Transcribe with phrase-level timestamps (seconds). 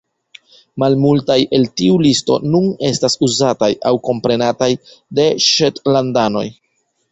[0.83, 4.71] Malmultaj el tiu listo nun estas uzataj aŭ komprenataj
[5.21, 6.47] de ŝetlandanoj.